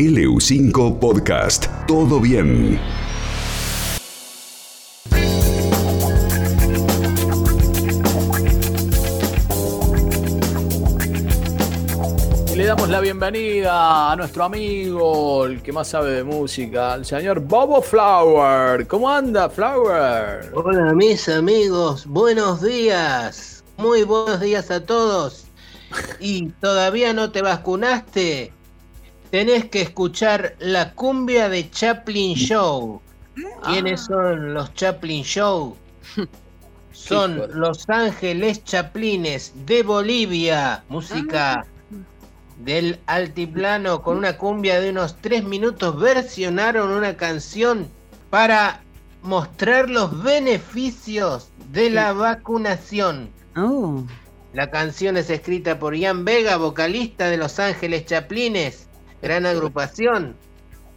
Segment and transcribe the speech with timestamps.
[0.00, 1.66] LU5 Podcast.
[1.86, 2.80] Todo bien.
[12.50, 17.04] Y le damos la bienvenida a nuestro amigo, el que más sabe de música, el
[17.04, 18.86] señor Bobo Flower.
[18.86, 20.50] ¿Cómo anda, Flower?
[20.54, 23.62] Hola mis amigos, buenos días.
[23.76, 25.44] Muy buenos días a todos.
[26.20, 28.54] ¿Y todavía no te vacunaste?
[29.30, 33.00] Tenés que escuchar la cumbia de Chaplin Show.
[33.64, 35.76] ¿Quiénes son los Chaplin Show?
[36.92, 40.84] Son Los Ángeles Chaplines de Bolivia.
[40.88, 41.64] Música
[42.58, 45.98] del altiplano con una cumbia de unos tres minutos.
[45.98, 47.88] Versionaron una canción
[48.28, 48.82] para
[49.22, 53.30] mostrar los beneficios de la vacunación.
[53.56, 54.02] Oh.
[54.52, 58.88] La canción es escrita por Ian Vega, vocalista de Los Ángeles Chaplines,
[59.22, 60.36] gran agrupación.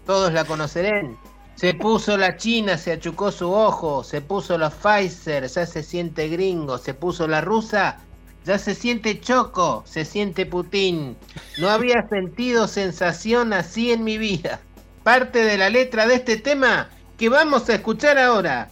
[0.06, 1.18] Todos la conocerán.
[1.56, 6.28] Se puso la China, se achucó su ojo, se puso la Pfizer, ya se siente
[6.28, 8.00] gringo, se puso la rusa,
[8.44, 11.16] ya se siente choco, se siente Putin.
[11.60, 14.60] No había sentido sensación así en mi vida.
[15.04, 18.70] Parte de la letra de este tema que vamos a escuchar ahora.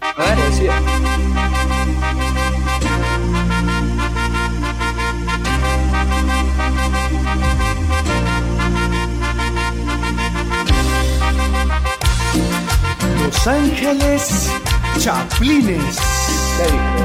[13.43, 14.51] Los Ángeles
[14.99, 15.97] Chaplines.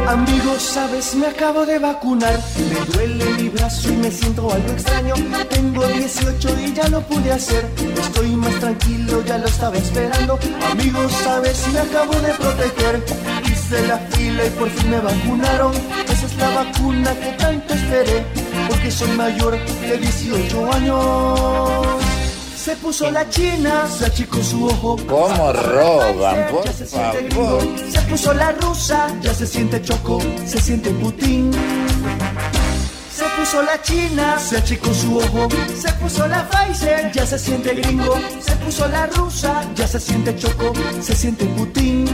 [0.06, 2.38] Amigos, sabes, me acabo de vacunar.
[2.58, 5.14] Me duele mi brazo y me siento algo extraño.
[5.48, 7.66] Tengo 18 y ya lo pude hacer.
[7.98, 10.38] Estoy más tranquilo, ya lo estaba esperando.
[10.70, 13.02] Amigos, sabes, me acabo de proteger.
[13.50, 15.72] Hice la fila y por fin me vacunaron.
[16.06, 18.26] Esa es la vacuna que tanto esperé.
[18.68, 22.05] Porque soy mayor de 18 años.
[22.66, 24.96] Se puso la china, se achicó su ojo.
[25.06, 27.60] ¿Cómo roban, por Ya se siente gringo.
[27.60, 27.78] favor?
[27.92, 31.52] Se puso la rusa, ya se siente choco, se siente Putin.
[33.14, 35.46] Se puso la china, se achicó su ojo.
[35.80, 38.18] Se puso la Pfizer, ya se siente gringo.
[38.40, 42.04] Se puso la rusa, ya se siente choco, se siente Putin.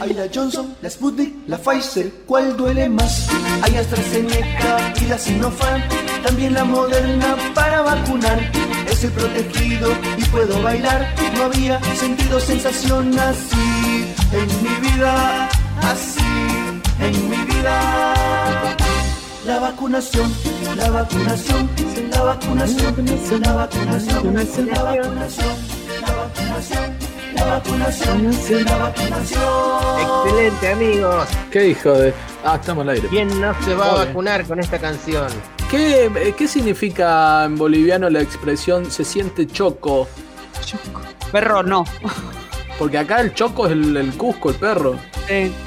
[0.00, 3.28] Hay la Johnson, la Sputnik, la Pfizer, ¿cuál duele más?
[3.62, 5.82] Hay AstraZeneca y la Sinopharm,
[6.24, 8.50] también la Moderna para vacunar.
[8.90, 11.06] Estoy protegido y puedo bailar.
[11.36, 15.50] No había sentido sensación así en mi vida,
[15.82, 16.22] así
[16.98, 18.26] en mi vida.
[19.44, 20.32] La vacunación,
[20.76, 21.68] la vacunación,
[22.10, 25.56] la vacunación, la vacunación, la vacunación, la vacunación,
[26.00, 27.09] la vacunación,
[27.40, 28.26] la vacunación.
[30.26, 31.26] Excelente amigos.
[31.50, 32.14] ¿Qué hijo de.?
[32.44, 33.08] Ah, estamos al aire.
[33.08, 35.28] ¿Quién no se va a vacunar con esta canción?
[35.70, 40.08] ¿Qué, eh, ¿Qué significa en boliviano la expresión se siente choco?
[41.32, 41.84] Perro no.
[42.78, 44.96] Porque acá el choco es el, el Cusco, el perro.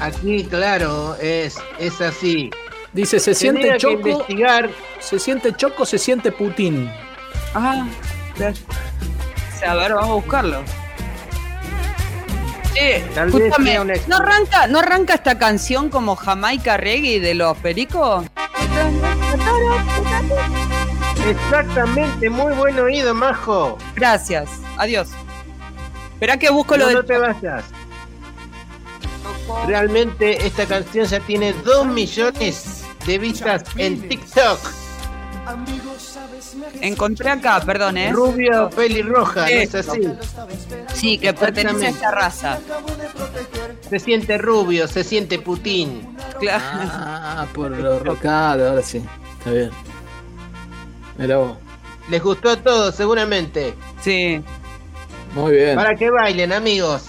[0.00, 2.50] Aquí, claro, es, es así.
[2.92, 4.70] Dice se siente Tendría que choco, investigar.
[5.00, 6.90] se siente choco, se siente Putin.
[7.54, 7.86] Ah,
[8.36, 8.54] claro.
[8.54, 10.62] O sea, a ver, vamos a buscarlo.
[13.14, 18.24] Tal escúchame, ¿no arranca, ¿no arranca esta canción como Jamaica Reggae de los pericos?
[21.26, 23.78] Exactamente, muy buen oído, Majo.
[23.94, 25.08] Gracias, adiós.
[26.14, 26.94] Espera que busco lo No, de...
[26.96, 27.64] no te vayas.
[29.66, 34.58] Realmente esta canción ya tiene 2 millones de vistas en TikTok.
[36.80, 38.12] Encontré acá, perdón, ¿eh?
[38.12, 40.00] Rubio, pelirroja, ¿no es así?
[40.92, 42.58] Sí, que pertenece a esta raza.
[43.88, 46.16] Se siente rubio, se siente Putin.
[46.40, 46.64] Claro.
[46.92, 49.02] Ah, por lo rocado, ahora sí.
[49.38, 49.70] Está bien.
[51.18, 51.58] Mira vos.
[52.08, 53.74] Les gustó a todos, seguramente.
[54.00, 54.42] Sí.
[55.34, 55.74] Muy bien.
[55.76, 57.04] Para que bailen, amigos.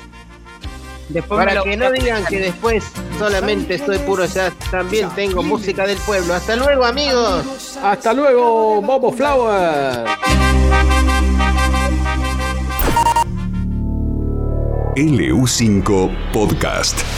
[1.09, 2.83] Después Para que no digan que después
[3.19, 6.33] solamente soy puro jazz, también tengo música del pueblo.
[6.33, 7.77] Hasta luego, amigos.
[7.81, 10.05] Hasta luego, Bobo Flower.
[14.95, 17.14] LU5 Podcast.